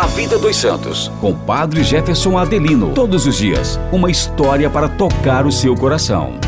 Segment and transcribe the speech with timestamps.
[0.00, 2.94] A Vida dos Santos, com Padre Jefferson Adelino.
[2.94, 6.38] Todos os dias, uma história para tocar o seu coração.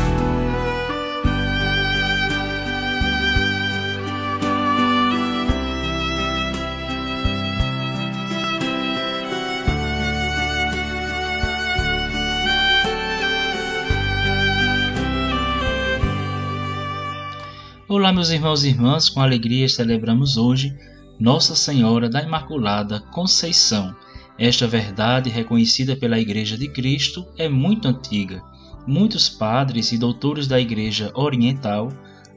[17.85, 20.73] Olá, meus irmãos e irmãs, com alegria celebramos hoje
[21.21, 23.95] Nossa Senhora da Imaculada Conceição.
[24.39, 28.41] Esta verdade, reconhecida pela Igreja de Cristo, é muito antiga.
[28.87, 31.93] Muitos padres e doutores da Igreja Oriental,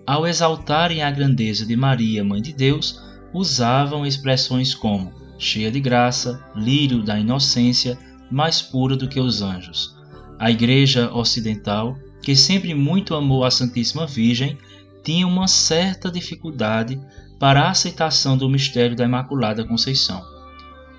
[0.06, 3.00] ao exaltarem a grandeza de Maria, Mãe de Deus,
[3.32, 7.98] usavam expressões como cheia de graça, lírio da inocência,
[8.30, 9.96] mais pura do que os anjos.
[10.38, 14.58] A Igreja Ocidental, que sempre muito amou a Santíssima Virgem,
[15.02, 17.00] tinha uma certa dificuldade
[17.38, 20.24] para a aceitação do mistério da Imaculada Conceição.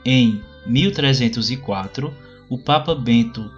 [0.05, 2.13] Em 1304,
[2.49, 3.49] o Papa Bento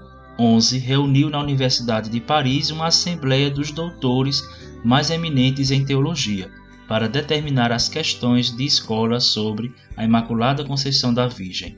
[0.61, 4.43] XI reuniu na Universidade de Paris uma assembleia dos doutores
[4.83, 6.51] mais eminentes em teologia
[6.87, 11.77] para determinar as questões de escola sobre a Imaculada Conceição da Virgem.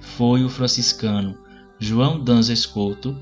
[0.00, 1.36] Foi o franciscano
[1.78, 3.16] João Danzes Couto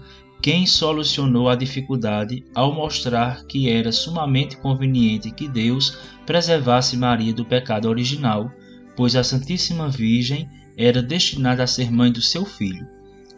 [0.47, 7.45] quem solucionou a dificuldade ao mostrar que era sumamente conveniente que Deus preservasse Maria do
[7.45, 8.49] pecado original,
[8.97, 12.87] pois a Santíssima Virgem era destinada a ser mãe do seu filho.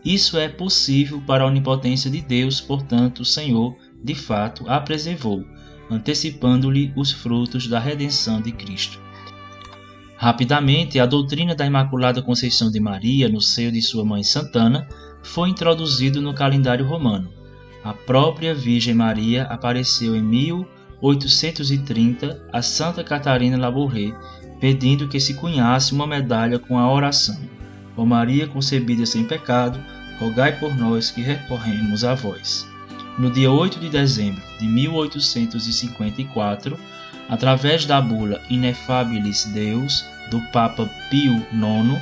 [0.04, 5.42] Isso é possível para a onipotência de Deus, portanto, o Senhor, de fato, a preservou,
[5.88, 9.00] antecipando-lhe os frutos da redenção de Cristo.
[10.18, 14.86] Rapidamente, a doutrina da Imaculada Conceição de Maria no seio de sua mãe Santana
[15.22, 17.32] foi introduzido no calendário romano.
[17.84, 24.12] A própria Virgem Maria apareceu em 1830 a Santa Catarina Labouré,
[24.60, 27.38] pedindo que se cunhasse uma medalha com a oração:
[27.96, 29.82] Ó Maria concebida sem pecado,
[30.18, 32.68] rogai por nós que recorremos a vós.
[33.18, 36.78] No dia 8 de dezembro de 1854,
[37.28, 42.00] através da bula Inefabilis Deus do Papa Pio IX,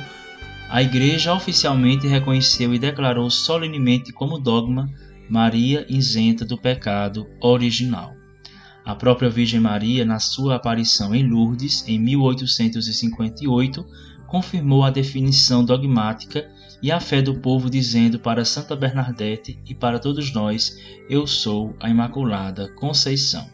[0.69, 4.89] a Igreja oficialmente reconheceu e declarou solenemente como dogma
[5.29, 8.13] Maria isenta do pecado original.
[8.85, 13.85] A própria Virgem Maria, na sua aparição em Lourdes em 1858,
[14.27, 16.49] confirmou a definição dogmática
[16.81, 20.77] e a fé do povo, dizendo para Santa Bernadette e para todos nós:
[21.09, 23.45] Eu sou a Imaculada Conceição.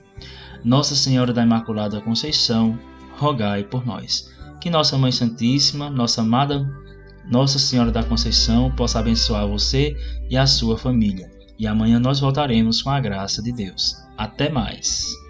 [0.64, 2.78] Nossa Senhora da Imaculada Conceição,
[3.18, 4.32] rogai por nós.
[4.60, 6.83] Que Nossa Mãe Santíssima, nossa amada
[7.30, 9.96] nossa Senhora da Conceição possa abençoar você
[10.30, 11.32] e a sua família.
[11.58, 13.96] E amanhã nós voltaremos com a graça de Deus.
[14.18, 15.23] Até mais!